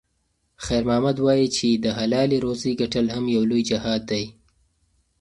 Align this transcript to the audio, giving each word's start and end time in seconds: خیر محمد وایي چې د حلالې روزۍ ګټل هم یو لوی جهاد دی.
خیر 0.65 0.83
محمد 0.87 1.17
وایي 1.25 1.47
چې 1.55 1.67
د 1.83 1.85
حلالې 1.97 2.37
روزۍ 2.45 2.73
ګټل 2.81 3.05
هم 3.15 3.25
یو 3.35 3.43
لوی 3.49 3.61
جهاد 3.69 4.01
دی. 4.11 4.25